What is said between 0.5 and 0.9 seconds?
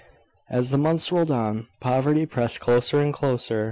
the